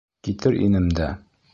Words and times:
—Китер 0.27 0.57
инем 0.69 0.89
дә... 1.03 1.13